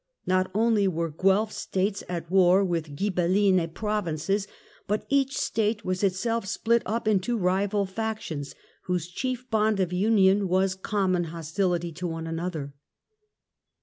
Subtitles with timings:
[0.25, 4.47] Not only were Guelf States at war with Ghibelline Provinces,
[4.87, 10.47] but each State was itself split up into rival factions, whose chief bond of union
[10.47, 12.73] was common hostility to one another.